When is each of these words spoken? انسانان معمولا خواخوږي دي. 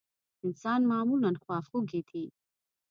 انسانان 0.45 0.81
معمولا 0.91 1.31
خواخوږي 1.43 2.01
دي. 2.09 2.25